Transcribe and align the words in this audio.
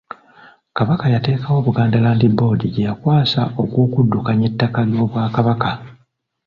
Kabaka 0.77 1.05
yateekawo 1.13 1.57
Buganda 1.67 1.97
Land 2.03 2.23
Board 2.37 2.61
gye 2.73 2.83
yakwasa 2.87 3.41
ogw'okuddukanya 3.61 4.45
ettaka 4.51 4.79
ly’Obwakabaka. 4.89 5.71